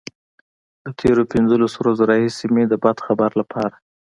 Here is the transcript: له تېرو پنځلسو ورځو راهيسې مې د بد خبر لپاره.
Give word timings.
له 0.83 0.91
تېرو 1.01 1.23
پنځلسو 1.33 1.75
ورځو 1.79 2.03
راهيسې 2.11 2.45
مې 2.53 2.63
د 2.67 2.73
بد 2.83 2.97
خبر 3.05 3.29
لپاره. 3.39 3.75